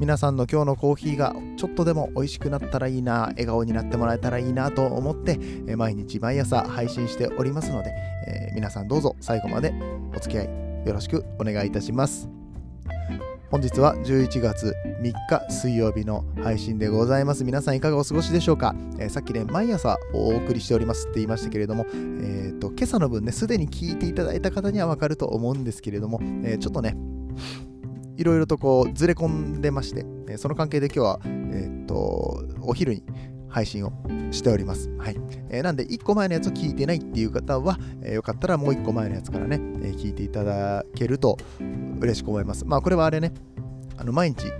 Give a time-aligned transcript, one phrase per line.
[0.00, 5.38] 皆さんの今日のコーヒーがちょっとでも美味しくなったらいいな笑顔になってもらえたらいいなと思って
[5.76, 7.90] 毎日毎朝配信しておりますので、
[8.26, 9.74] えー、皆さんどうぞ最後まで
[10.16, 10.46] お付き合い
[10.86, 12.30] よろしくお願いいたします。
[13.50, 17.44] 本日は11月3日水曜日の配信でございます。
[17.44, 26.96] 皆さんいかがお過ごしでしょうか、えー、さっきね毎朝お送りしておりますって言いましたけれども、えーと、今朝の分ねすでに聞いていただいた方にはわかると思うんですけれども、えー、ちょっとね
[28.20, 33.02] いろいろとこうずれ込んでまして、えその関係で今日は、え、っと、お昼に
[33.48, 33.92] 配信を
[34.30, 34.90] しております。
[34.98, 35.16] はい。
[35.48, 41.38] えー、なんで、1個前のやつを聞いてないっていう方は、えー、よかったらもう1個前のやつからね、えー、聞いていただけると
[41.98, 42.66] 嬉しく思います。
[42.66, 43.32] まあ、これはあれね、
[43.96, 44.52] あの毎日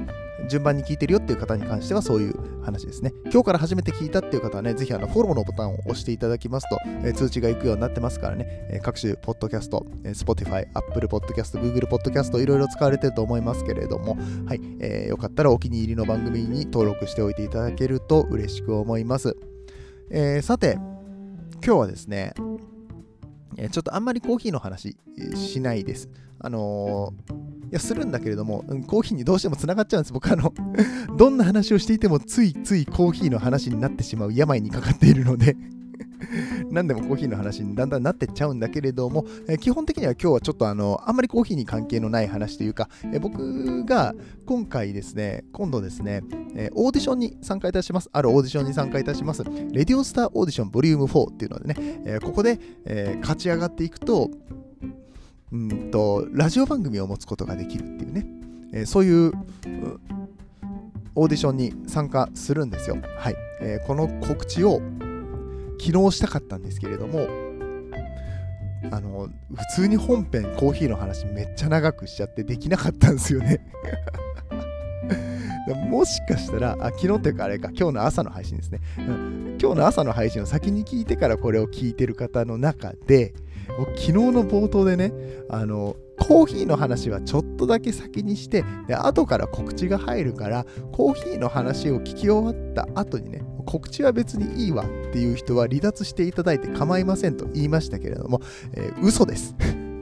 [0.50, 3.12] 順番に聞いてるよっていう方に関してはそういう話ですね。
[3.32, 19.36] 今日から初めて聞いたっていう方はね、ぜひあのフォローのボタンを押していただきますと、えー、通知がいくようになってますからね、えー、各種ポッドキャスト、えー、Spotify、Apple Podcast、Google Podcast いろいろ使われてると思いますけれども、はい、えー、よかったらお気に入りの番組に登録しておいていただけると嬉しく思います。
[20.10, 20.74] えー、さて、
[21.64, 22.34] 今日はですね、
[23.70, 24.96] ちょっとあんまりコーヒーの話
[25.34, 26.08] しないです。
[26.40, 30.12] あのーや、するんだけれども、うん、コーヒーにどうしてもつながっちゃうんです。
[30.12, 30.52] 僕、あの、
[31.16, 35.56] どんな話をしていても、ついついコーヒーの話になってしまう病にかかっているので
[36.70, 44.14] 何でもコーヒーの話にだんだんなってっちゃうんだけれども、え基本的には今日はちょっとあの、あんまりコーヒーに関係のない話というか、え僕が
[44.46, 46.22] 今回ですね、今度ですね、
[46.54, 48.08] えオーディションに参加いたします。
[48.12, 49.42] あるオーディションに参加いたします。
[49.44, 54.30] Radio Star Audition ボリューム4っていうのでね、えここで、え勝ち上がっていくと、
[55.52, 58.26] うんとラジオ番組を持つことができるっていうね、
[58.72, 59.32] えー、そういう
[61.14, 62.98] オーディションに参加するんですよ。
[63.18, 64.80] はい、えー、この告知を
[65.80, 67.26] 昨日したかったんですけれども、
[68.92, 73.60] あの普通に本編コーヒーの話めっちゃ長くしちゃってできなかったんですよね。
[75.88, 78.80] もしかしたら、あ、昨日っていうかあれか、今日の朝の配信ですね、
[79.60, 83.34] 今日の朝の配信を先に聞いてからこれを聞いてる方の中で、
[83.96, 85.12] 昨日の冒頭でね、
[85.48, 98.40] あの、コーヒーの話はちょっとだけ先にして、で後から告知が入るから、コーヒーの話を聞き終わった後にね、告知は別にいいわっていう人は離脱していただいて構いませんと言いましたけれども、
[98.74, 99.54] えー、嘘です。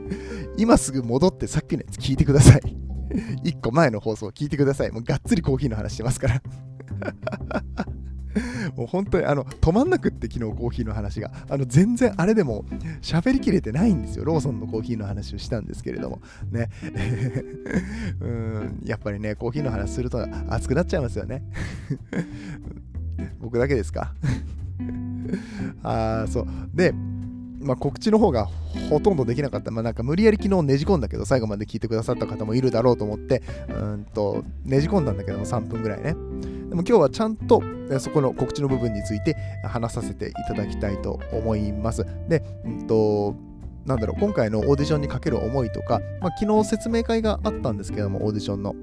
[0.57, 2.61] 今すぐ戻ってさっきのやつ聞いてください。
[3.45, 4.91] 1個前の放送を聞いてください。
[4.91, 6.41] もうがっつりコーヒーの話してますから
[8.75, 11.31] もう本当にあの止まんなくって昨日コーヒーの話が。
[11.49, 12.65] あの全然あれでも
[13.01, 14.25] 喋りきれてないんですよ。
[14.25, 16.21] ローソンのコーヒーの話をしたんですけれども。
[16.51, 16.69] ね。
[18.21, 21.43] うんやっぱりねコーヒーの話すると熱くなっちゃいますよね。
[23.39, 24.13] 僕だけですか？
[25.83, 26.47] ああそう。
[26.73, 26.93] で
[27.61, 28.47] まあ、告知の方が
[28.89, 29.71] ほとんどできなかった。
[29.71, 36.15] まあ、なんか無理やり昨日ねじ込んだけど、最後まで聞いてくださった方もいるだろうと思って、うんと、ねじ込んだんだけども、3分ぐらいね。
[36.69, 37.63] でも今日はちゃんと
[37.99, 42.05] そこの告知の部分について話させていただきたいと思います。
[42.27, 43.35] で、うんと、
[43.89, 48.75] なんだろう、今回のオーディションにかける思いとか、まあ、昨日説明会があったんですけども、オーディションの。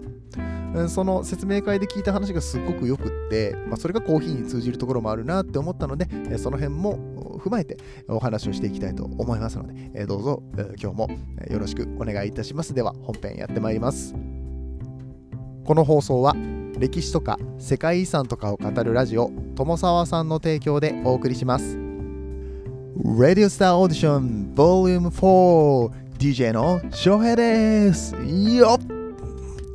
[0.88, 6.06] その説明会で聞いた話がすっごくよくって、まあ、それがコーヒーに通じるところもあるなって思ったので、
[6.36, 7.78] その辺も踏まえて
[8.08, 10.42] お話をしていきたいと思いますので、どうぞ
[10.82, 11.08] 今日も
[11.48, 12.74] よろしくお願いいたします。
[12.74, 14.12] では本編やってまいります。
[15.64, 16.34] この放送は
[16.78, 21.85] 歴史とか世界遺産とかを語るラジオ友沢さんの提供でお送りします。
[23.04, 24.88] Radio Star Audition Vol.
[24.88, 28.14] 4 DJ の翔平です。
[28.14, 28.96] よっ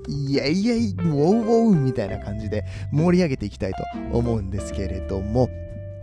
[0.07, 1.09] イエイイエイウォー
[1.67, 3.83] ウォーみたいな感じで盛り上げていきたいと
[4.17, 5.49] 思うんですけれども、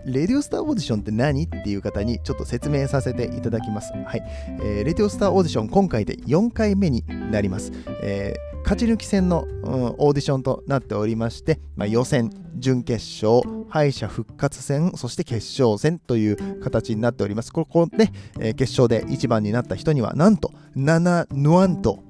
[0.08, 1.44] レディオスターオーディションって何？
[1.44, 3.93] っていう方にちょっと説明させていただきます。
[3.93, 4.22] はい。
[4.60, 7.72] えー、レディオスターオーディション今回で4回目になります。
[8.02, 17.52] えー、勝ち抜き戦の、うん、オーディションとなっておりまして、まあ、予選、準決勝、敗者復活戦、そして決勝戦という形になっております。
[17.52, 18.10] ここで、
[18.40, 22.02] えー、決勝で1番になった人には、なんと、7ヌアント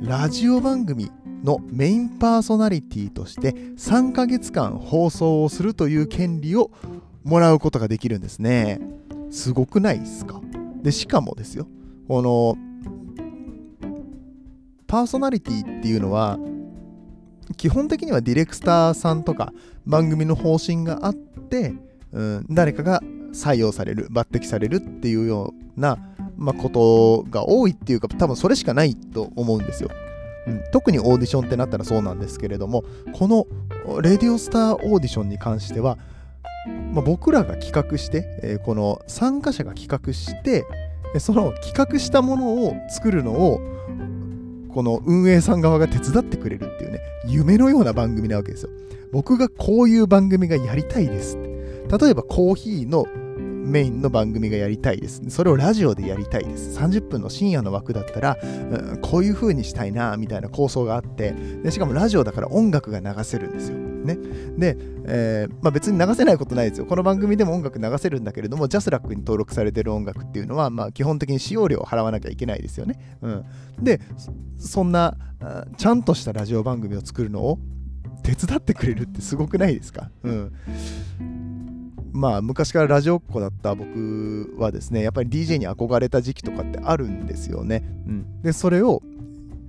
[0.00, 1.10] ラジオ番組
[1.44, 6.70] のメインパーソナリティとして3ヶ月間放送をするという権利を
[7.24, 8.80] もらうことができるんですね。
[9.30, 10.40] すごくないですか？
[10.82, 11.66] で、しかもですよ、
[12.08, 12.56] この
[14.86, 16.38] パーソナリティっていうのは
[17.56, 19.52] 基本的にはディレクターさんとか
[19.86, 21.74] 番組の方針があって、
[22.12, 23.02] うん、誰かが
[23.32, 25.98] 採用される抜擢されるっていうような、
[26.36, 29.90] まあ、ことが多いっていうか多分それしかないと思うんですよ。
[30.72, 33.46] 特にオーディションってなったらそうなんですけれどもこの
[34.02, 35.98] レディオスターオーディションに関しては、
[36.92, 40.64] まあ、僕らが企画して、えー、この参加者が企画して
[41.18, 43.60] その企画したものを作るのを
[44.74, 48.70] この運営さん側が手伝ってくれるっていうね夢のような番組なわけですよ。
[49.12, 53.06] 僕がこういう番組がやりたいです例えばコーヒーの
[53.68, 55.22] メインの番組がやりたいです。
[55.28, 56.78] それをラジオでやりたいです。
[56.78, 63.76] 30分の深夜の枠だったら、うん、こういう風にしたいな、みたいな構想があってで、しかもラジオだから音楽が流せるんですよ。
[63.78, 64.16] ね。
[64.56, 66.86] で、えー、まあ、別に流せないことないですよ。
[66.86, 72.98] この番組でも音楽流せるんだけれども、ジャスラックに登録されてる音楽っていうのは、まあ、基本的に使用料を払わなきゃいけないですよね。
[73.22, 73.44] うん。
[73.80, 74.00] で、
[74.58, 75.16] そんな、
[75.76, 77.58] ちゃんとしたラジオ番組を作るのを
[78.22, 80.10] 手伝ってくれるってすごくないですか？
[80.22, 80.52] うん。
[82.12, 87.82] まあ昔からラジオっ子だった僕はですねやっぱり DJ に憧れた時期とかってあるんですよね。
[88.06, 89.02] うん、でそれを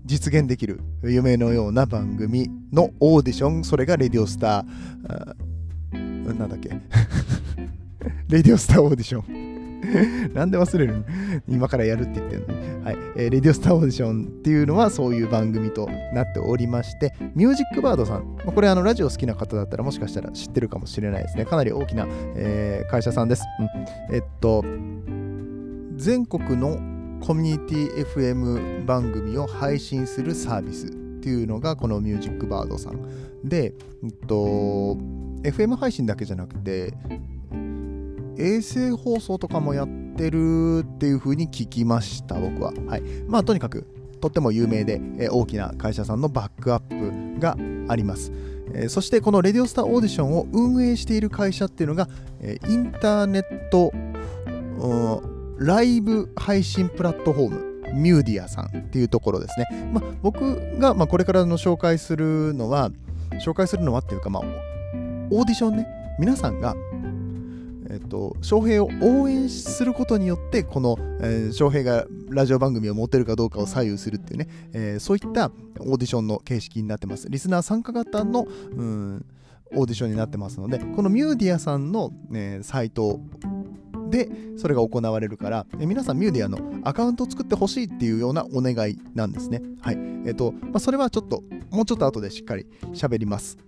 [0.06, 6.70] 実現できる夢のような番組のオーディションそれがレディオスターなんだっけ？
[8.30, 9.59] レディオスターオーディション。
[10.34, 11.06] なんで忘れるの？
[11.48, 12.54] 今からやるって言ってるの？
[12.54, 12.86] に。
[12.86, 12.98] はい。
[13.16, 21.46] えー、レディオスターオーディションっていうのはそういう番組となっておりまして、ミュージックバードさん、これあのラジオ好きな方だったらもしかしたら知ってるかもしれないですね。
[21.46, 23.44] かなり大きな、えー、会社さんです。
[24.10, 24.64] うん、えっと、
[25.96, 26.80] 全国の
[27.26, 30.90] コミュニティ FM 番組を配信するサービスっ
[31.22, 32.98] ていうのがこのミュージックバードさん
[33.44, 33.74] で、
[34.04, 34.96] えっと、
[35.44, 36.94] FM 配信だけじゃなくて
[38.40, 42.72] 衛星放送とかもやってるっていう風に聞きました、僕は。
[42.88, 43.04] はい。
[43.28, 43.86] まあ、とにかく、
[44.22, 46.80] とっても有名で、え大きな会社さんのバックアッ
[47.36, 47.58] プが
[47.88, 48.32] あります。
[48.74, 52.08] えそしてこのレディオスターオーディションを運営している会社っていうのが、
[52.42, 53.92] えインターネット、
[55.58, 59.92] ライブ配信プラットフォーム、ミューディアさんっていうところですね。
[59.94, 62.92] まあ、僕が、まあ、これからの紹介するのは、
[63.46, 64.44] 紹介するのはっていうか、まあ、
[65.32, 65.88] オーディションね、
[66.20, 66.76] 皆さんが
[67.90, 79.26] えっと、翔平を応援することによってこの、えー、翔平がラジオ番組を持てるかどうかを左右するっていうね、えー、そういったオーディションの形式になってますリスナー参加型のうん
[79.72, 83.20] オーディションになってますのでこのミューディアさんの、ね、サイト
[84.10, 89.62] でそれが行われるから、え皆さんミューディアのアカウントを作ってほしいっていうようなお願いなんですね。
[89.82, 89.98] はい。
[90.26, 93.60] えっ、と、まあ、それはちょっと、もうちょっと後でしっかり喋ります。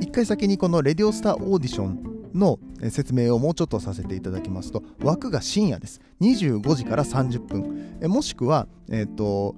[0.00, 2.58] 一回先にこの Radio Star Audition の
[2.90, 6.00] 説明をもうちょっとさせていただきますと枠が深夜です。
[6.20, 8.10] 25時から30分。
[8.10, 9.54] もしくは、えーと、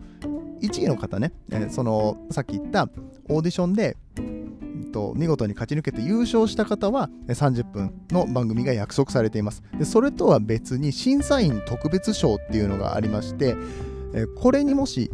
[0.60, 2.88] 1位の方ね、えそのさっき言った
[3.28, 3.96] オーディションで
[4.90, 9.62] と見事に勝ち抜けて優勝した方は30分の番組が約束されています。
[9.78, 13.56] でそれとは別に審査員特別賞っていうのがありまして
[14.36, 15.10] これにもし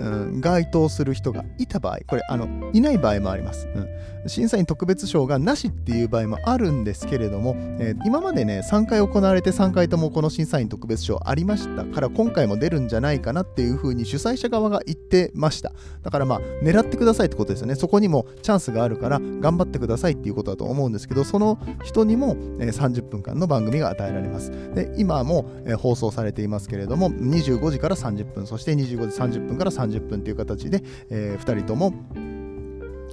[0.00, 0.06] う
[0.36, 3.68] ん、該当する人がいた場合、これ、あの、いない場合もあります。
[3.74, 3.88] うん、
[4.26, 15.72] 審査員特別賞がなしっていう場合もあるんですけれども、えー、今までね、3回行われて3回ともこの審査員特別賞ありましたから、今回も出るんじゃないかなっていうふうに主催者側が言ってました。
[16.02, 17.74] だからまあ、狙ってくださいってことですよね。
[17.74, 24.50] そこにもチャンスがあるから、頑張ってくださいっていうことだと思うんですけど、その人にも、えー、30分間の番組が与えられます。
[24.74, 25.46] で、今も、
[25.78, 31.92] 放送されていますけれども、25時から30分、そして25時30分から30分30分という形で、えー、2人とも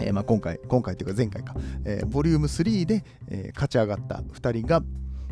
[0.02, 1.56] えーまあ、今回、今回というか前回か、
[1.86, 4.84] えー、ボリューム3で、えー、勝ち上がった2人が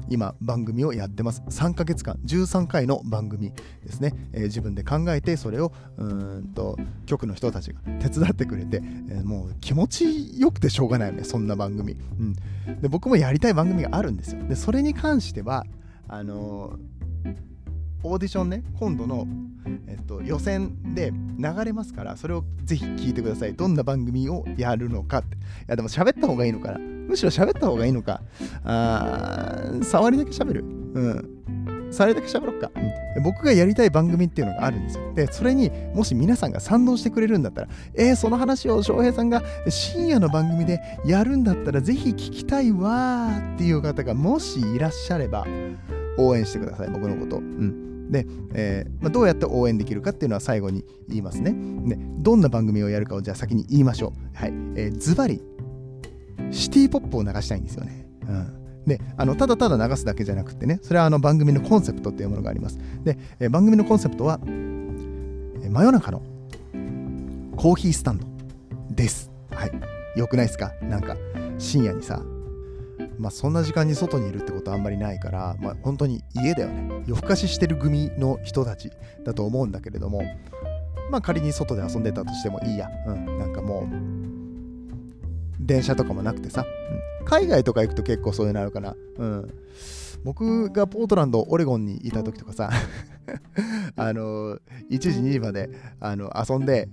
[0.09, 1.43] 今番組をやってます。
[1.49, 3.51] 3ヶ月間、13回の番組
[3.83, 4.13] ですね。
[4.33, 11.93] えー、自分で考えて、それをうんと局の人たちが手伝ってくれて、えー、もう気持ちよくてしょうがないよね、そんな番組。
[11.93, 14.43] うん、で僕もやりたい番組があるんですよ。
[14.47, 15.65] で、それに関しては、
[16.07, 16.79] あの
[18.03, 19.27] オーディションね、今度の、
[19.88, 23.53] えっと、予選で流れますから、それをぜひ聞いてください。
[23.53, 25.36] どんな番組をやるのかって。
[25.36, 26.79] いや、でも喋った方がいいのかな。
[26.79, 28.22] むしろ喋った方がいいのか。
[28.63, 30.63] あー触りだけ喋る。
[30.63, 31.39] うん。
[31.91, 32.72] 触りだけ喋ろっか、
[33.15, 33.24] うん。
[33.24, 35.13] 僕がやりたい番組っていうのがあるんですよ。
[35.13, 45.46] で、それにもし皆さんが賛同してくれるんだったら、えー、その話を翔平さんが深夜の番組でやるんだったら、ぜひ聞きたいわーっていう方がもしいらっしゃれば、
[46.18, 47.38] 応援してください、僕のこと。
[47.38, 47.88] うん。
[48.10, 51.54] で、えーまあ、どうやって応援できるかっていうのは最後に言いますね。
[51.88, 54.38] でどんな番組をやるかをじゃあ先に言いましょう。
[54.38, 54.54] はい。
[54.75, 55.42] え、ズバリ、
[56.51, 58.08] シティポップを流したいんですよね。
[58.28, 58.86] うん。
[58.86, 62.80] で、あのただただ流すだけじゃなくてね、それはあの番組のコンセプトっていうものがあります。
[63.04, 66.22] で、えー、番組のコンセプトは、えー、真夜中の
[67.56, 68.25] コーヒースタンド
[68.92, 69.72] ですはい
[70.18, 70.72] よくないですか？
[70.82, 71.18] なんか
[71.58, 72.22] 深夜にさ
[73.19, 77.03] まあそんな時間に外にいるってことはあんまりないから、まあ本当に家だよね。
[77.05, 78.91] 夜更かししてる組の人たち
[79.25, 80.23] だと思うんだけれども、
[81.11, 82.89] まあ仮に外で遊んでたとしてもいいや。
[83.05, 83.85] うん、なんかもう、
[85.59, 86.65] 電車とかもなくてさ、
[87.21, 88.95] うん、海外とか行くと結構そういうのあるかな。
[89.17, 89.53] うん。
[90.23, 92.69] 僕がポートランド、オレゴンにいた時とかさ、
[93.95, 94.57] あの、
[94.89, 96.89] 1時、2時まであの遊んで、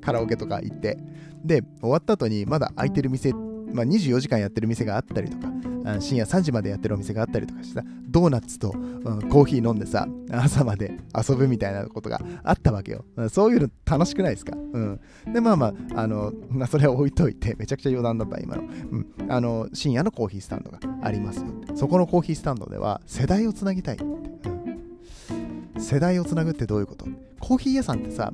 [0.00, 0.98] カラオケとか行って、
[1.44, 5.52] で、終わった後にまだ空いてる店、まあ、24時間やってる店があったりとか、
[6.00, 13.04] 深夜3時までやってるお店があったりとかしてさ、ドーナツと、うん、コーヒー飲んでさ、朝まで遊ぶみたいなことがあったわけよ。
[13.30, 14.56] そういうの楽しくないですか？
[14.56, 15.00] うん。
[15.32, 18.62] で、まあまあ、あの、まあ、それは置いといて、めちゃくちゃ余談だった、今の。
[18.62, 19.06] うん。
[19.28, 21.46] あの、深夜のコーヒースタンドがありますよ。
[21.74, 24.04] そこのコーヒースタンドでは、世代をつなぎたいって。
[25.80, 27.06] 世代をつなぐってどういうこと？
[27.40, 28.32] コーヒー屋さんってさ、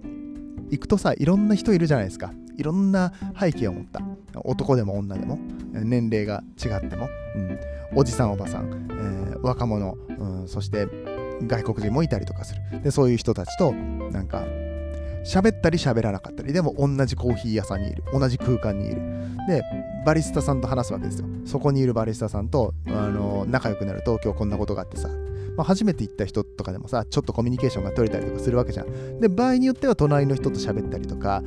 [0.70, 2.32] 行くとさ、いろんな人いるじゃないですか。
[2.56, 4.00] いろんな背景を持った。
[4.44, 5.38] 男でも女でも
[5.72, 7.58] 年齢が違っても、うん、
[7.94, 10.88] おじさんおばさん、えー、若者、うん、そして
[11.46, 12.82] 外国人もいたりとかする。
[12.82, 14.44] でそういう人たちとなんか
[15.24, 16.52] 喋ったり喋らなかったり。
[16.52, 18.04] でも同じコーヒー屋さんにいる。
[18.12, 19.02] 同じ空間にいる。
[19.48, 19.62] で
[20.04, 21.26] バリスタさんと話すわけですよ。
[21.46, 25.08] そこにいるバリスタさんとあの仲良くなると今日こんなことがあってさ。
[25.56, 29.20] まあ、初めて行った人とかでもさ、ちょっとコミュニケーションが取れたりとかするわけじゃん。
[29.20, 31.42] で、場合によっては隣の人と喋ったりとか、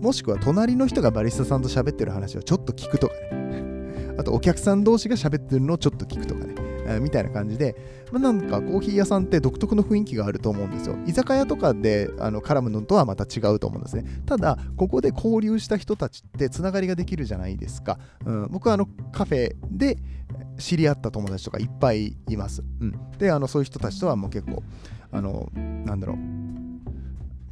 [0.00, 4.14] もしくは隣の人がバリスタさんと喋ってる話をちょっと聞くとかね。
[4.18, 6.54] あと、お客さん同士が喋ってるのをちょっと聞くとかね。
[6.98, 7.76] みたいな感じで、
[8.10, 10.96] まあ、なんかコーヒー屋さんって独特の雰囲気があると思うんですよ。
[11.06, 14.04] 居酒屋とかであの絡むのとはまた違うと思うんですね。
[14.26, 17.98] ただ、ここで交流した人たちってつながりができるじゃないですか。
[18.24, 19.98] うん、僕はあのカフェで
[20.60, 22.62] 知り合った友達とかいっぱいいます。
[22.80, 24.62] うん、で、あのそういう人たちとはもう結構、
[25.10, 26.16] あの、なんだろう、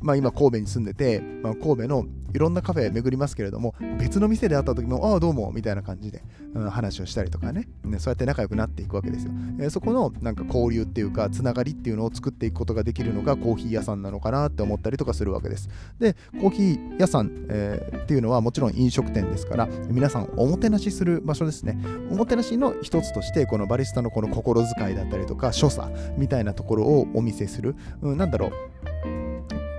[0.00, 6.22] まあ、今神戸に住んでて、まあ、神戸のいろんなカフェ巡りますけれども別の店で会った時もああどうもみたいな感じで、
[6.54, 7.68] うん、話をしたりとかね。
[7.84, 15.68] ねそうやって仲良くなっていくわけですよ、えー、そこのなんか交流っていうかつながりっていうのを作っていくことができるのがコーヒー屋さんなのかなって思ったりとかするわけです。
[15.98, 21.78] でコーヒー屋さん、えー、っていうのはもちろん飲食店ですから皆さんおもてなしする場所ですね。
[22.10, 29.17] おもてなしの一つとしてこのバリスタのこの心遣いだったりとか所作みたいなところをお見せする、うん、なんだろう。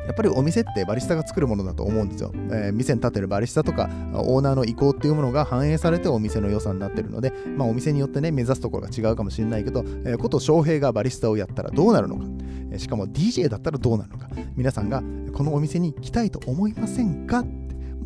[0.10, 2.32] やっぱりお店ってバリスタが作るものだと思うんですよ。
[2.50, 12.26] えー、店に立てるバリスタとかオーナーの意向っていうものが反映されてお店の良さになってるので、まあ、お店によってね目指すところが違うかもしれないけど、えー、こと翔平がバリスタをやったらどうなるのか、
[12.72, 14.30] え、しかも DJ だったらどうなるのか。
[14.56, 17.46] 皆さんがこのお店に来たいと思いませんか？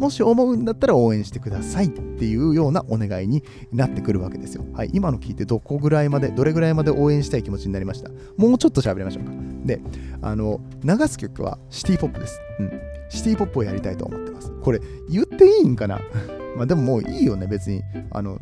[0.04, 3.42] もし思うんだったら応援してくださいっていうようなお願いに
[3.72, 4.66] なってくるわけですよ。
[4.74, 8.10] はい、今の聞いてどこぐらいまで、どれぐらいまで応援したい気持ちになりました？
[8.36, 9.32] もうちょっと喋りましょうか。
[9.64, 9.80] で、
[10.22, 12.38] あの、流す曲はシティポップです。
[12.60, 12.72] うん。
[13.08, 14.52] シティポップをやりたいと思ってます。
[14.62, 16.02] これ、言っていいんかな？
[16.58, 17.82] まあでももういいよね、別に。
[18.12, 18.40] あの、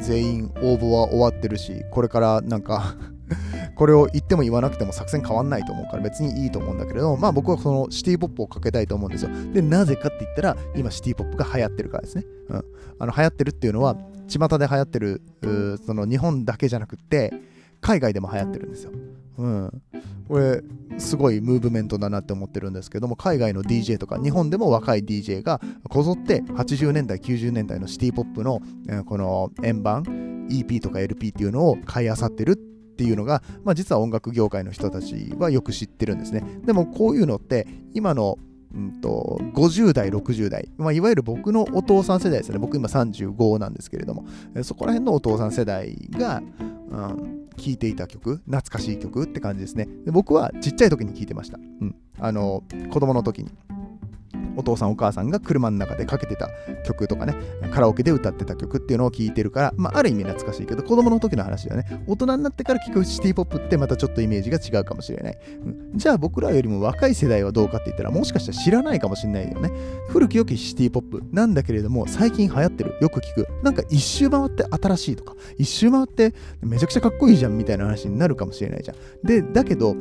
[0.00, 2.96] 全員応募は終わってるし、これからなんか
[3.74, 9.30] これを言っても言わなくても作戦変わんないと思うから別にいいと思うんだけれどまあ僕はそのシティポップをかけたいと思うんですよ。
[9.52, 12.24] で、なぜかって言ったら、今シティポップが流行ってるからですね。
[12.48, 12.64] うん。
[12.98, 13.96] あの、流行ってるっていうのは、
[14.28, 15.22] 巷で流行ってる、
[15.84, 17.32] その日本だけじゃなくって、
[17.80, 18.92] 海外でも流行ってるんですよ。
[19.38, 19.82] うん。
[20.28, 20.62] これ、
[20.96, 30.02] すごいムーブメントだなって思ってるんですけども、海外の DJ とか、日本でも若い DJ がこぞって80年代、90年代のシティポップのえ、この円盤、
[30.50, 32.56] EP とか LP っていうのを買いあさってるっ
[32.96, 36.44] ていうのが、まあ、実は音楽業界の人たちはよく知ってるんですね。
[36.64, 38.38] でもこういうのって今の
[38.74, 42.58] うんと、50代、60代、まあ、いわゆる僕のお父さん世代ですね。
[42.58, 44.26] 僕今35なんですけれども、
[44.62, 46.42] そこら辺のお父さん世代が、
[46.90, 49.88] うん、聴いていた曲、懐かしい曲って感じですね。
[50.04, 51.58] で僕はちっちゃい時に聴いてました。
[51.58, 53.50] うん、あの子供の時に。
[54.56, 56.48] お父さんお母さんが車の中でかけてた
[56.84, 57.34] 曲とかね、
[57.72, 62.04] カラオケで歌ってた曲っていうのを聴いてるから、まあ、ある意味懐かしいけど、子供の時の話だね。
[62.06, 65.38] 大人になってから聴くシティポップってまたちょっとイメージが違うかもしれない。
[65.64, 69.70] うん、じゃあ僕らよりも若い世代はどうかって言ったら、もしかしたら知らないかもしれないよね。
[70.08, 72.96] 古き良きシティポップなんだけれども、最近流行ってる。
[73.00, 73.48] よく聞く。
[73.62, 78.96] なんか一周回って新しいとか、一周回ってめちゃくちゃかっこいいじゃんみたいな話になるかもしれないじゃん。
[79.26, 79.94] で、だけど、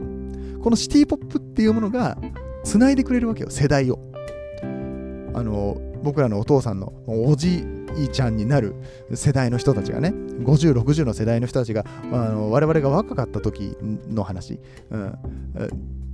[0.64, 2.18] このシティポップっていうものが
[2.64, 4.13] 繋いでくれるわけよ、世代を。
[5.34, 7.66] あの僕らのお父さんのおじ
[7.98, 8.76] いちゃんになる
[9.14, 14.60] 世代の人たちがね50、60の世代の人たちがあの我々が若かった時の話、
[14.90, 15.18] うん、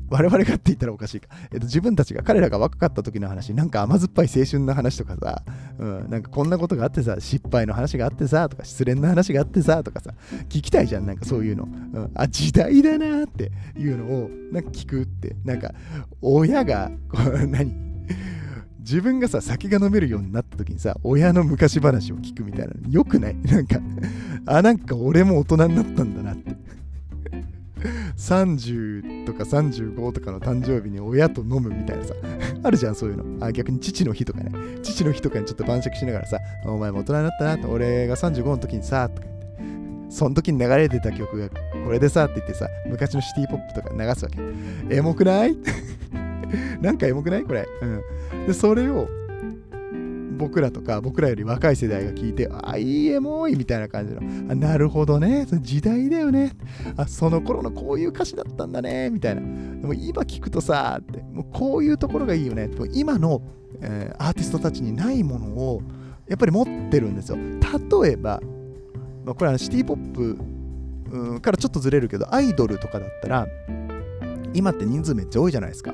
[0.10, 3.54] 我々がって言ったらおかしいか、えっと、自分たちが彼らが若かった時の話。
[3.54, 5.44] なんか甘酸っぱい青春の話とかさ、
[5.78, 10.14] うん、なんかこんなことがあってさ失敗の話があってさとか失恋の話があってさとかさ。
[10.50, 11.06] 聞きたいじゃん。
[11.06, 15.36] なんかそういうの、うん、あ時代だなっていうのをなんか聞くって。
[15.46, 15.74] なんか
[16.22, 17.90] 親がこう何？
[18.90, 23.36] 自分がさ酒が飲めるようになった時にさ親の昔話を聞くみたいなのよくない？
[23.46, 23.80] なんか
[24.48, 26.56] あなんか俺も大人になったんだなって。
[28.18, 32.14] 30とか35とかの誕生日に親と飲むみたいなさ
[32.64, 33.46] あるじゃんそういうの。
[33.46, 34.52] あ逆に父の日とかね。
[34.82, 37.70] 父の日とかにちょっと晩酌しながらさお前も大人になったなと。
[37.70, 40.10] 俺が35の時にさとか言って。
[40.10, 41.50] その時に流れてた曲が
[41.86, 44.40] これでさって言ってさ昔のシティポップとか流すわけ。
[44.96, 45.56] エモくない？
[46.82, 47.86] なんかエモくないこれ、う
[48.44, 49.08] ん、でそれを
[50.40, 55.46] 僕らとか僕らより若い世代が聞いてあいいエモいみたいな感じのあなるほどね。
[55.46, 56.54] 時代だよね。
[56.96, 59.10] あその頃のこういう歌詞だったんだね。
[59.10, 59.42] みたいな。
[59.42, 59.48] で
[59.86, 62.70] も今聞くとさってもうこういうところがいいよね。
[62.94, 63.42] 今の、
[63.82, 65.82] えー、アーティストたちにないものを
[66.30, 67.38] やっぱり持ってるんですよ。
[68.02, 68.40] 例えば、
[69.26, 70.38] まあ、これはシティポップ、
[71.12, 73.48] うん、からちょっとずれるけどアイドルとかだったら
[74.54, 75.94] 今って人数めっちゃ多いじゃないですか。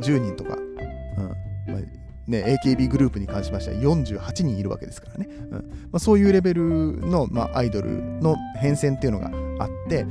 [0.00, 1.82] 10人とか、うんまあ
[2.26, 5.62] ね、AKB グループに関しましては48人いるわけですからね、うんま
[5.94, 7.90] あ、そういうレベルの、まあ、アイドル
[8.20, 10.06] の変遷っていうのがあって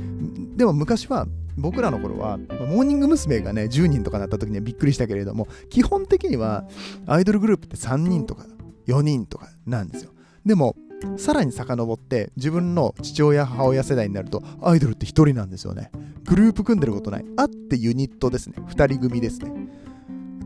[0.56, 1.26] でも昔は
[1.58, 3.40] 僕らの頃は、モーニング娘。
[3.40, 6.64] がね、10人とかなった時にはびっくりしたけれども、基本的には
[7.06, 8.46] アイドルグループって3人とか
[8.86, 10.12] 4人とかなんですよ。
[10.46, 10.76] でも、
[11.16, 15.90] さらに遡って自分の父親母親世代になるとアイドルって1人なんですよね
[16.24, 19.68] グループ組んでることないあってユニットですね2人組ですね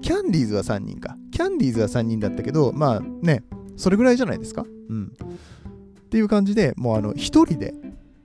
[0.03, 1.17] キャンディーズは3人か。
[1.31, 3.45] キャンディーズは3人だったけど、まあね、
[3.77, 4.67] それぐらいじゃないですか。
[4.89, 5.07] うん。
[5.07, 7.73] っていう感じでもうあの、1人で、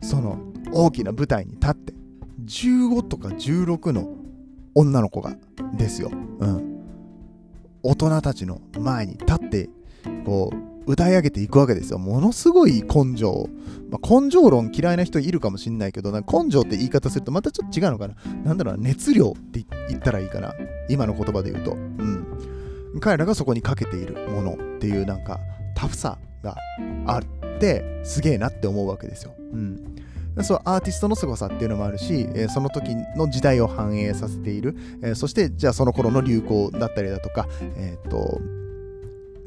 [0.01, 0.39] その
[0.73, 1.93] 大きな舞台に立って、
[2.45, 4.09] 15とか16の
[4.73, 5.37] 女の子が
[5.77, 6.11] ですよ。
[6.39, 6.83] うん。
[7.83, 9.69] 大人たちの前に立って、
[10.25, 11.99] こう、歌い上げていくわけですよ。
[11.99, 13.49] ものすごい根性。
[13.91, 18.15] まあ、根性論嫌いな人いるかもしんないけど、根性って言い方するとまたちょっと違うのかな。
[18.45, 20.53] なんだろうな、熱量って言ったらいいかな。
[20.89, 21.73] 今の言葉で言うと。
[21.73, 22.25] うん。
[23.01, 25.39] 彼らがそこにかけているものっていうなんか
[25.75, 26.55] タフさが
[27.05, 29.35] あってすげえなって思うわけですよ。
[29.37, 29.95] うん。
[30.43, 38.39] そうアーティストの凄さっていうのもあるし、えー、その時の時代を反映させている、えー、そしてじゃあその頃の流行だったりだとか、えっ、と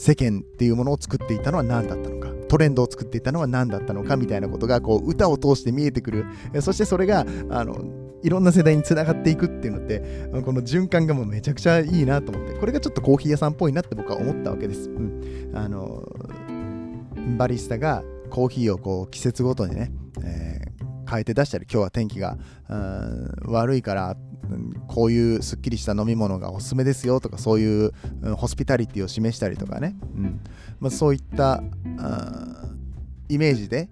[0.00, 2.30] 世間っていうものを作っていたのは何だったのか？
[2.48, 4.16] トレンドを作っていたのは何だったのか？
[4.16, 6.24] みたいなことがこう歌を通して見えてくる。
[6.62, 7.84] そしてそれがあの
[8.22, 10.00] いろんな世代につながっていくっていうのって
[10.42, 12.58] この循環がもうめちゃくちゃいいなと思って。
[12.58, 16.02] これがちょっとコーヒー屋さんっぽいなって僕は思ったわけです、うん、あの
[17.36, 19.92] バリスタがコーヒーをこう季節ごとにね、
[20.24, 20.49] えー、
[21.10, 22.38] 変えて出したり今日は天気が
[23.42, 24.16] 悪いから
[24.86, 27.92] こういうすっきりした飲み物がおすすめですよとかそういう、
[28.36, 30.40] ホスピタリティを示したりとかね、うん。
[30.80, 31.62] まあ、そういった
[33.28, 33.88] イメージで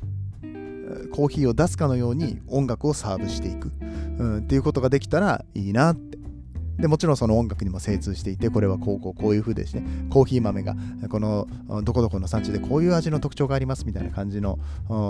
[1.12, 3.70] コーヒーを出すかのように音楽をサーブしていく、
[4.18, 6.17] うん、っていうことができたらいいなって
[6.78, 10.76] でもちろんその音楽にも精通していてこれはこうこうこういう風でしてコーヒー豆が
[11.08, 11.48] この
[11.82, 14.58] どこどこの産地でこういう味の特徴がありますみたいな感じの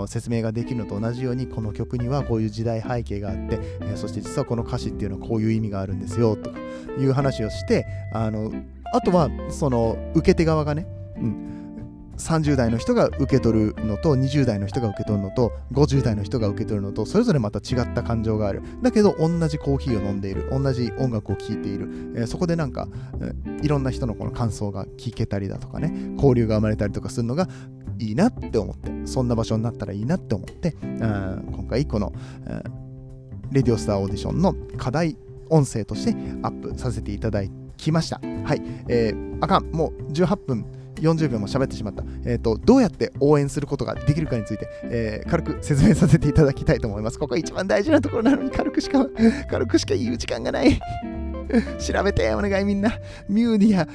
[0.09, 3.61] 説明ができるのと同じようにこの曲にはこういう時代背景があって、
[3.97, 6.59] そして実はこの歌詞っていうのはこういう意味があるんですよとか
[6.99, 8.53] いう話をしてあの
[8.93, 11.58] あとはその受け手側がね、うん、
[12.19, 18.63] 30代の人が受け取るのと20代の人が受け取るのと50代の人が受け取るのとそれぞれまた違った感情がある。
[18.83, 20.49] だけど同じコーヒーを飲んでいる。
[20.51, 22.89] 同じ音楽を聴いている、えー、そこでなんか、
[23.21, 25.93] えー、いろんな人のこの感想が聞けたりだとかね。
[26.17, 27.49] 交流が生まれたりとかするのが
[27.99, 28.91] いいなって思って。
[29.07, 30.77] そんな場所になったらいいなって思って。
[30.83, 32.13] 今回この、
[33.51, 35.17] レディオスターオーディションの課題
[35.51, 36.11] 音声として
[36.43, 37.43] アップさせていただ
[37.77, 38.21] きました。
[38.45, 40.67] はい、えー、あかん、もう18分
[41.01, 47.19] 40秒も喋ってしまった、えーと、どうやって応援することができるかについて、えー、軽く説明させていただきたいと思います。
[47.19, 49.07] ここ一番大事なところなのに軽くしか、
[49.51, 50.79] 軽くしか言う時間がない。
[51.79, 52.93] 調べて、お願いみんな。
[53.29, 53.89] ミューディア、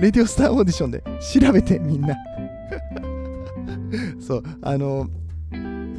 [0.00, 2.16] Radio Star Audition で調べてみんな。
[4.20, 5.08] そう、あの、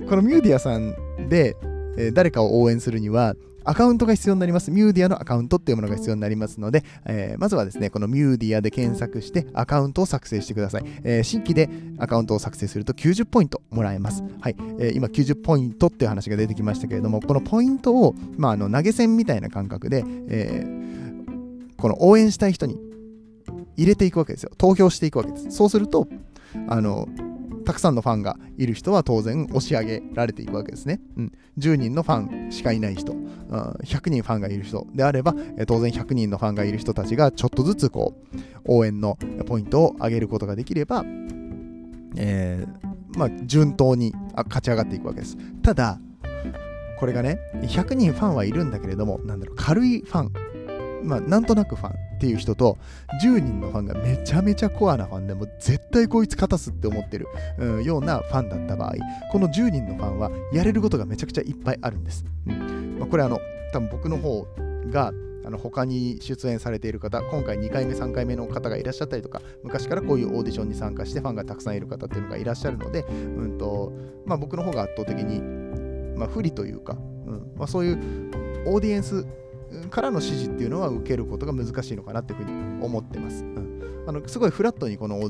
[0.09, 0.95] このミューディアさん
[1.29, 1.55] で、
[1.97, 4.71] えー、誰かを応援するには、アカウントが必要になります。
[4.71, 10.83] ミューディアのアカウントっていうものが必要になりますので、えー、まずはですね、このミューディアで検索してアカウントを作成してください。
[11.03, 14.23] えー、新規でアカウントを作成すると90ポイントもらえます。
[14.39, 14.55] はい。
[14.79, 22.79] えー、今90ポイントっていう話が出てきましたけれども、このポイントを、まあ、あの投げ銭みたいな感覚で、えー、この応援したい人に
[23.77, 24.51] 入れていくわけですよ。
[24.57, 25.51] 投票していくわけです。
[25.51, 26.07] そうすると、
[26.67, 27.07] あの、
[27.65, 30.99] たくさんのファンがいる人は当然押し上げられていくわけですね。
[31.17, 41.03] うん、10人のファンしかいない人、100人ファンがいる人であれば、え当然100人のファンがいる人たちがちょっとずつこう応援のポイントを上げることができれば、
[42.15, 45.37] えー、まあ、順当に勝ち上がっていくわけです。
[45.61, 45.99] ただ、
[46.99, 50.31] これがね、100人ファンはいるんだけれども、なんだろう、軽いファン
[51.03, 52.77] まあ、なんとなくファンっていう人と
[53.23, 58.93] 10人のファンがめちゃめちゃコアなファンでも絶対こいつ勝たすって思ってる、うん、ようなファンだった場合
[59.31, 62.97] この10人のファンはやれることがめちゃくちゃいっぱいあるんです、うん。
[62.99, 63.39] まあ、これあの
[63.73, 64.45] 多分僕の方
[64.89, 65.11] が
[65.43, 73.91] あの他に出演されている方、今回2回目、3回目の方がいらっしゃったりとか、昔からこういうオーディションに参加してファンがたくさんいる方っていうのがいらっしゃるので、うんと
[74.25, 75.41] まあ、僕の方が圧倒的に、
[76.15, 77.53] まあ、不利というか、うん。
[77.57, 77.97] まあ、そういう
[78.67, 79.25] オーディエンス
[79.89, 83.43] からの指示っていうのは受けることが難しいのかなっていうふうに思ってます。
[83.43, 83.71] うん
[84.07, 85.29] あのすごいフラットにこのオ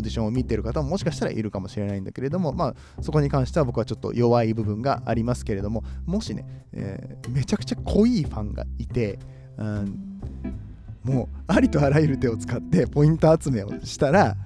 [0.00, 9.18] ディションを見てる方ももしかしたらいるかもしれないんだけれども、まあ、そこに関しては僕はちょっと弱い部分がありますけれども、もしね、えー、めちゃくちゃ濃いファンがいて、
[9.58, 10.20] うん、
[11.02, 14.36] もうありとあらゆる手を使ってポイント集めをしたら、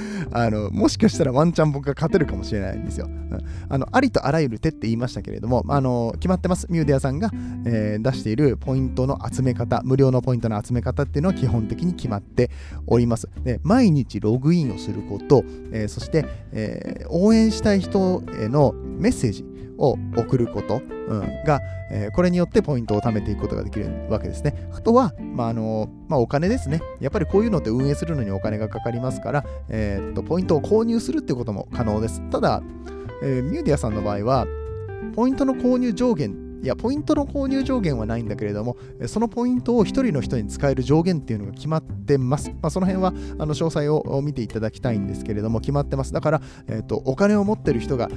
[0.32, 3.06] あのもしかしたらワンチャン僕が勝てるかもしれないんですよ。
[3.06, 6.66] うん、あのありとあらゆる手って言いましたけれども、あの決まってます。
[6.70, 7.30] ミューデアさんが、
[7.64, 12.50] えー、出しているポイントの集め方、無料のポイントの集め方っていうのは基本的に決まって
[12.86, 13.28] おります。
[13.44, 19.44] で毎日ログインをすること、えー、そして、えー、応援したい人へのメッセージ
[19.82, 24.54] を送ること、うん、が、えー、これによってポイントを貯めていくことができるわけですね。
[24.72, 26.80] あとは、まああのまあ、お金ですね。
[27.00, 32.22] やっぱりこういうのって運営するのにお金がかかりますから、えー、っとポイントを購入するってことも可能です。
[32.30, 32.62] ただ、
[33.22, 34.46] えー、ミューディアさんの場合は、
[35.14, 42.50] ポイントの購入上限いや、ポイントの購入上限はないんだけれども、そのポイントを1人の人に使える上限っていうのが決まってます。
[42.50, 46.12] まあ、その辺はあの詳細を見ていただきたいんですけれども、決まってます。
[46.12, 48.08] だから、えーと、お金を持ってる人が、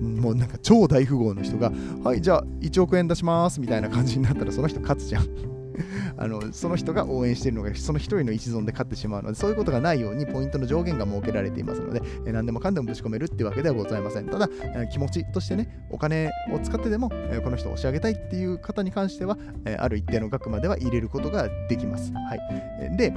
[0.00, 5.53] もうなんか超大富豪の人が、はい、じゃあ1億円出しますみたいな感じになったら、その人勝つじゃん。
[6.16, 14.26] あのその人が応援しているのがその一人の一存で勝ってしまうのでそういうことがないようにポイントの上限が設けられていますので、え何でもかんでもぶち込めるっていうわけではございません。
[14.26, 23.12] ただ、え気持ちとしてねお金を使ってでも、えこの人を押し上げたいっていう方に関しては、えある一定の額までは入れることができます、はい、で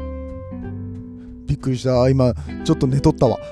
[1.45, 2.09] びっくりした。
[2.09, 3.37] 今ちょっと寝とったわ。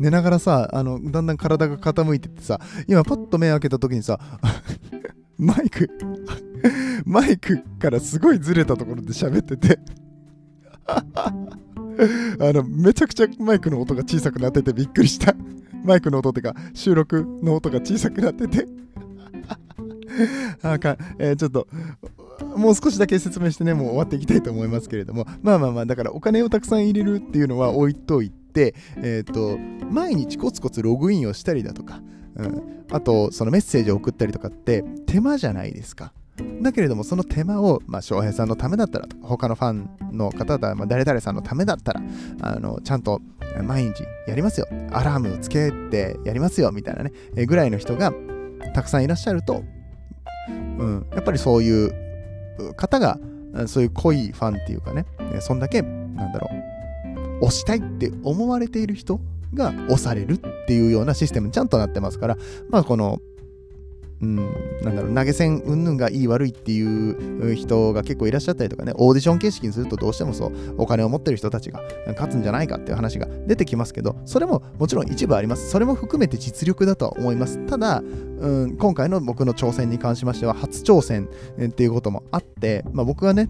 [0.00, 4.18] 寝ながらさあのだんだん体が傾いててさ今パッと目開けた時にさ
[5.36, 5.90] マイク
[7.04, 9.78] マイクからすごいずれたところで喋ってて。
[12.40, 15.34] あのめちゃくちゃマイクの音が小さくなっててびっくりした。
[15.84, 18.66] マイクの音ってか収録の音が小さくなってて。
[20.62, 21.68] あかん、えー、ちょっと
[22.56, 25.26] もう少しだけ説明してねもう終わっていきたいと思いますけれども。
[25.42, 29.58] まあまあまあだからお金をたくさん入れるっていうのは置いといてえっ、ー、と
[29.90, 32.00] 毎日コツコツログインをしたりだとか。
[32.36, 36.12] うん、あとそのメッセージを送ったりとかって手間じゃないですか。
[36.62, 42.02] だけれどもその手間を、まあ、翔平さんのためだったら他のファンの方だ、まあ、誰々さんのためだったら
[42.42, 43.20] あのちゃんと
[43.62, 44.68] 毎日やりますよ。
[44.92, 48.12] アラームをつけてやりますよみたいなねえぐらいの人が
[48.74, 49.64] たくさんいらっしゃると、
[50.48, 50.52] う
[50.84, 53.18] ん、やっぱりそういう方が
[53.66, 55.06] そういう濃いファンっていうかね
[55.40, 56.48] そんだけなんだろ
[57.40, 59.20] う押したいって思われている人
[59.54, 62.36] が押されるっていうようなシステムにちゃんとなってますから、
[62.68, 63.18] まあこの、
[64.22, 64.36] うん、
[64.82, 75.70] なんだろう、投げ銭云々がいい悪いっていう人が結構いらっしゃったりとかね、オーディション形式にするとどうしてもそう、お金を持ってる人たちが勝つんじゃないかっていう話が出てきますけど、それももちろん一部あります。
[75.70, 77.64] それも含めて実力だとは思います。
[77.66, 81.28] ただ、うん、今回の僕の挑戦に関しましては、初挑戦
[81.64, 83.48] っていうこともあって、まあ、僕はね、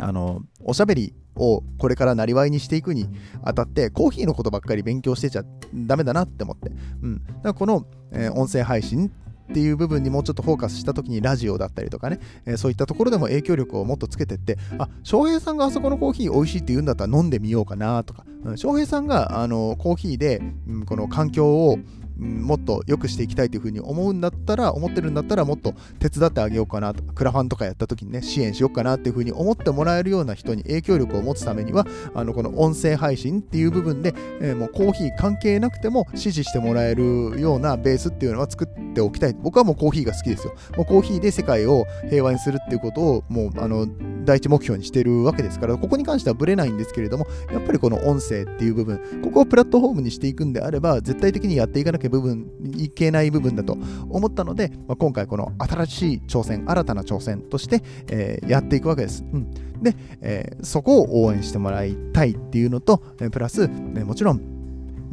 [0.00, 3.08] あの、おしゃべりをこれからなりわいにしていくに
[3.42, 5.44] あたってコーヒーのことばっかり勉強してちゃ
[5.74, 6.70] ダメだなって思って、
[7.02, 9.10] うん、だからこの、えー、音声配信
[9.52, 21.78] っていう部分にもうちょっとフォーカスした時にラジオだったりとかね、えー、そういったところでも影響力をもっとつけてってあ翔平さんがあそこのコーヒー美味しいって言うんだったら飲んでみようかなとか、うん、翔平さんがあのコーヒーで、うん、この環境を
[22.18, 39.36] もっと良くしていきたいというふうに思うんだったら、思ってるんだったら、もっと手伝ってあげようかなと、クラファンとかやった時にね、支援しようかなっていうふうに思ってもらえるような人に影響力を持つためには、あのこの音声配信っていう部分で、えー、もうコーヒー関係なくても支持してもらえるようなベースっていうのは作っておきたい。
[39.40, 40.54] 僕はもうコーヒーが好きですよ。
[40.76, 43.86] もうコーヒーで世界を平和にするっていうことを、もうあの
[44.24, 53.76] 第一目標にしてるわけですから、ここに関してはブレないんですけれども、やっぱりこの音声っていう部分、ここをプラットフォームにしていくんであれば、絶対的にやっていかなけ部分、いけない部分だと
[54.10, 59.24] 思ったので、まあ、今回この新しい挑戦、新たな挑戦として、えー、やっていくわけです。
[59.32, 59.50] うん、
[59.82, 64.61] で、えー、そこを応援してもらいたいっていうのと、えプラス、もちろん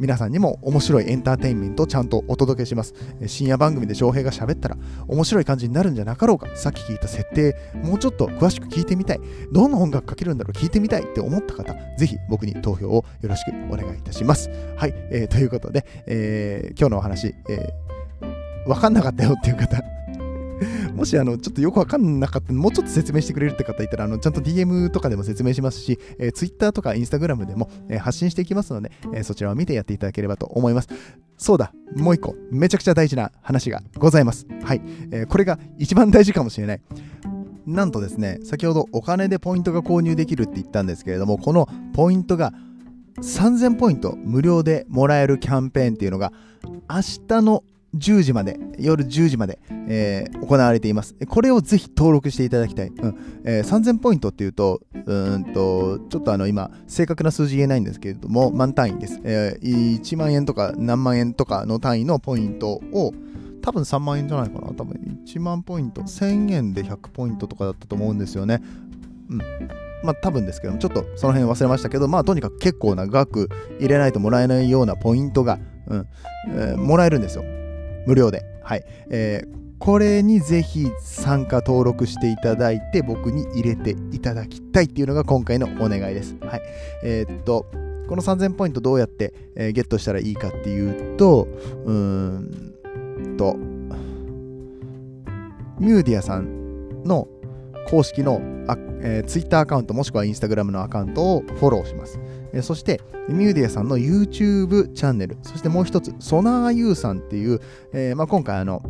[0.00, 2.94] 皆さんにも面白いエンターテインメントをちゃんとお届けします。
[3.26, 6.48] 深夜番組で翔平が喋ったら面白い感じになるんじゃなかろうか。
[6.56, 9.20] さっき聞いた設定、もうちょっと詳しく聞いてみたい。
[9.52, 14.48] どんな音楽かけるんだろう聞いてみたいって思った方、ぜひ僕に投票をよろしくお願いいたします。
[14.78, 19.82] はい、えー、ということで、えー、今日のお話、えー、わかんなかったよっていう方
[20.94, 30.88] もしあのちょっとよくわかんなかったもうちょっと説明してくれるって方いたらあのちゃんと DM とかでも説明しますし、えー、Twitter とか Instagram でも、えー、発信していきますので、えー、そちらを見てやっていただければと思います。
[31.36, 34.46] そうだもう一個めちゃくちゃ大事な話がございます。
[34.62, 36.80] はい、えー、これが一番大事かもしれない。
[37.66, 42.52] なんとですね先ほどお金でポイントが購入できるって言ったんですけれどもこのポイントが
[43.18, 46.32] 3000ポイント無料でもらえるキャンペーンっていうのが
[46.88, 47.64] 明日の
[47.96, 51.14] 10時まで、夜10時まで、えー、行われています。
[51.28, 52.88] これをぜひ登録していただきたい。
[52.88, 59.20] うんえー、3000ポイントっていうと、うんと、ちょっとあの今、正確な数字言えないんですけれども、満単位です。
[59.24, 63.12] えー、1万円とか何万円とかの単位のポイントを、
[63.62, 64.68] 多分3万円じゃないかな。
[64.68, 68.62] 多分1万ポイント、1000円で100ポイントとかだったと思うんですよね。
[69.28, 69.38] うん。
[70.02, 73.48] まあ多分ですけども、ちょっとその辺忘れましたけど、まあとにかく結構な額
[73.78, 76.08] 入れないともらえないようなポイントが、うん
[76.48, 77.44] えー、もらえるんですよ。
[78.06, 78.44] 無料で。
[78.62, 78.84] はい。
[79.10, 86.36] えー、これにぜひ参加登録していただいて僕に入れていただきたいっていうのが今回のお願いです。
[86.40, 86.62] はい。
[87.02, 87.66] えー、っと、
[88.08, 91.46] この3000ポイントどうやって、えー、ゲットしたらいいかっていうと、
[91.84, 93.56] うーんと、
[95.78, 97.28] ミューディアさんの
[97.88, 102.20] 公式のあ、えー、Twitter アカウントもしくは Instagram のアカウントをフォローします。
[102.62, 107.60] そして、ミューディアさんの YouTube チャンネル、そしてもう一つ、ソナーユーさんっていう、
[107.92, 108.82] えー、まあ、今回あの、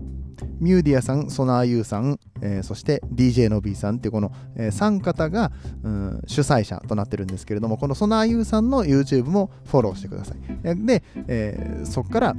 [0.58, 10.86] ミューディアさん、ソナーユーさん、えー、そして DJ の B さんっていうこの、えー、3方が、うん、主催者となってるんですけれども、このソナーユーさんの YouTube もフォローしてください。
[10.86, 12.36] で、え、そこから、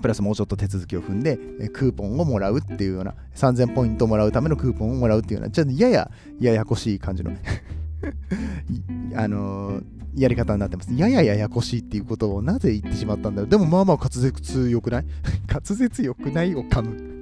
[0.00, 1.36] プラスもうちょっと手続きを踏んで、
[1.72, 7.32] クーポンをもらうっていうような、3000ポイントもらうためのクーポンをもらうっていうような、ちょっとややややこしい感じの
[9.14, 9.84] あのー、
[10.16, 10.92] やり方になってます。
[10.94, 13.50] ややややこしいっていうことをなぜ言ってしまったんだろう。
[13.50, 15.04] でもまあまあ滑舌良くない？
[15.48, 17.12] 滑舌良くないを噛む。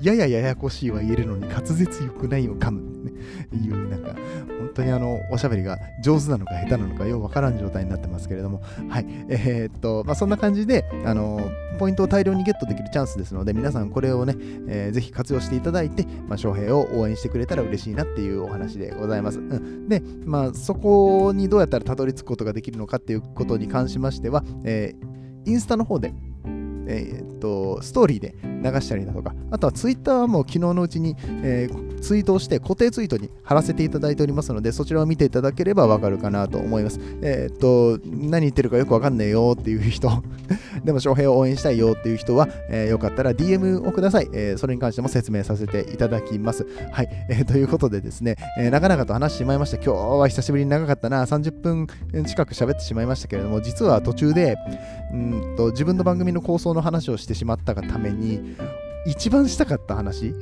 [0.00, 4.14] ややややこしいは言えるのに滑舌良くないを噛む、いうなんか
[4.58, 8.62] 本当にあのおしゃべりが上手なのか下手なのかようわからん状態になってますけれども。
[8.88, 9.06] はい。
[9.28, 11.40] えー、っとまあそんな感じであの
[11.78, 14.36] ポイントを大量にゲットできるチャンスですので皆さんこれをね、
[14.68, 26.14] えー、ぜひ活用していただいて、まあ、翔平を応援してくれたら嬉しいなっていうお話でございます、うん、でまあそこにどうやったらたどり着くことができるのかっていうことに関しましては、えー、インスタの方で
[26.86, 36.98] えー、っと、ストーリーで流したりだとか、あとはツイッターはもう昨日のうちに、えー、ツイートをして固定ツイートに貼らせていただいておりますので、そちらを見ていただければわかるかなと思います。
[37.22, 40.10] えー、っと、何言ってるかよくわかんねえよっていう人
[40.84, 44.58] でも翔平を応援したいよっていう人は、えー、よかったら DM をください、えー。
[44.58, 46.66] それに関しても説明させていただきます。
[46.90, 47.08] はい。
[47.28, 49.76] えー、ということでですね、えー、長々と話してしまいました。
[49.76, 51.24] 今日は久しぶりに長かったな。
[51.24, 51.86] 30分
[52.26, 54.56] 近く喋ってしまいましたけれども、実は途中で、
[55.12, 58.56] うんと自分の番組の構想の話をしてしまったがために
[59.06, 60.34] 一番したかった話？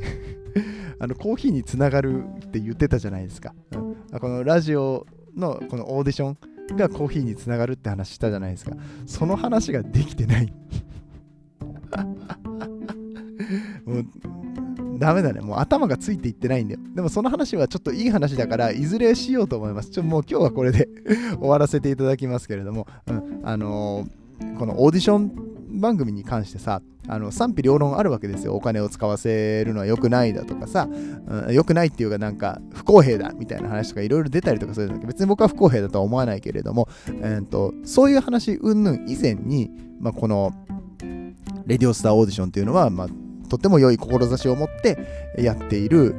[0.99, 6.39] あのコーヒーにつながるって言ってたじゃないですか、うん、このラジオのこのオーディション
[6.77, 8.77] がコーヒーにつながるって話したじゃないですか。
[9.07, 10.53] その話ができてない。
[13.85, 14.07] もう
[14.99, 15.41] ダメだね。
[15.41, 16.81] もう頭がついていってないんだよ。
[16.95, 19.91] でもその話はちょっといい話だから、いずれしようと思います。
[19.91, 20.89] ちょもう今日はこれで
[21.41, 24.23] 終わらせていただきますけれども、うん、あのー
[24.59, 25.33] このオーディション
[25.73, 28.55] 番組に関してさあの賛否両論あるわけですよ。
[28.55, 40.53] お金を使わせるのは良くないだとかさ、うん、良くないっていうかなんか不公平だみたいな話とかいろいろ出たりとかするんだけど別に僕は不公平だとは思わないけれども、えーと、そういう話云々以前に、まあ、この
[41.67, 43.09] レディオスターオーディションっていうのは、まあ、
[43.49, 44.99] とても良い志を持って
[45.39, 46.15] やっている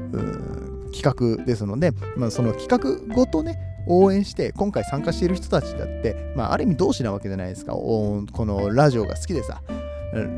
[0.93, 2.67] 企画ですので、まあ、その企
[3.07, 7.73] 画ごとね応援して今回参加している人たちだって、まあ、ある意味同志なわけじゃないですか。
[7.73, 9.61] このラジオが好きでさ。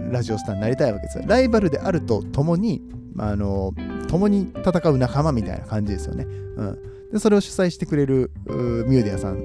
[0.10, 1.25] ラジオスターになりたいわけですよ。
[1.27, 2.81] ライバルであると共に、
[3.13, 3.73] まあ、あの
[4.08, 9.41] 共に戦う仲間みたいな感じですよね、うん、でそれを主催してくれるミューディアさん、う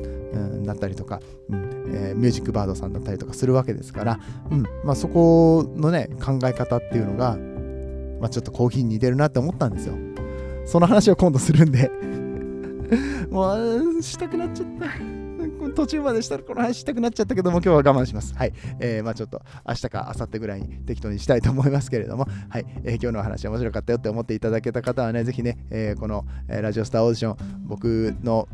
[0.61, 4.21] ん、だったりとか、うんえー、ミュージックバードさんだったりとかするわけですから、
[4.53, 4.63] うん。
[4.85, 7.37] まあ、そこのね考え方っていうのが、
[8.21, 9.95] まあ、ちょっとコーヒーに似てるなって思ったんですよ。
[10.65, 11.91] その話を今度するんで。
[13.31, 15.21] もう、したくなっちゃった。
[15.75, 18.35] 途中までしたらこの話したくなっちゃったけども、今日は我慢します。
[18.35, 18.53] はい。
[18.79, 22.67] えー、まあちょっと明日か明後日ぐらいに適当にしたいと思いますけれども、はい。
[22.85, 28.49] えー、今日の話面白かったよって思っていただけた方はね、ぜひね、えー、この、え、ラジオスターオーディション、僕の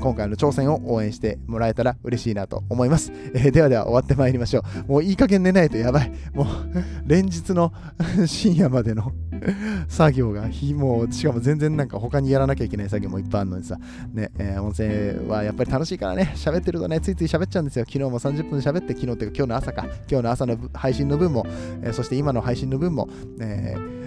[0.00, 3.12] 今回の挑戦を応援してもらえたら嬉しいなと思います。
[3.34, 4.92] えー、ではでは終わってまいりましょう。
[4.92, 6.12] もういい加減寝ないとやばい。
[6.34, 6.46] もう
[7.06, 7.72] 連日の
[8.26, 9.12] 深夜までの
[9.88, 13.78] 作業が、もうしかも全然なんか他にやらなきゃいけない作業もいっぱいあるのにさ、
[14.12, 17.84] ね、えー、音声はやっぱり楽しいからね、喋ってるとね、ついつい喋っちゃうんですよ。
[17.86, 21.46] 昨日も30分喋って、昨日っていうか今日の朝か、今日の朝の配信の分も、
[21.82, 23.08] えー、そして今の配信の分も、
[23.40, 23.98] えー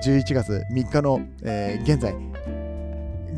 [0.00, 2.14] 11月3日の、え現在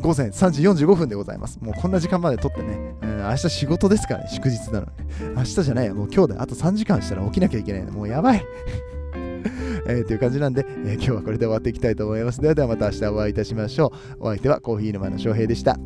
[0.00, 1.58] 午前3時45分でございます。
[1.60, 4.92] もうこんな時間まで撮ってね、うん、明日仕事ですからね、祝日なのに。
[5.36, 7.92] 明日じゃないよ、もう今日であと3時間したら起きなきゃいけないの。
[7.92, 8.44] もうやばい。
[9.86, 12.40] えーという感じなんで、えー今日はこれで終わっていきたいと思います。
[12.40, 14.24] ではではまた明日お会いいたしましょう。
[14.24, 15.76] お相手はコーヒー沼の翔平でした。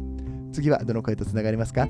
[0.52, 1.88] 次はどの声とつながりますか？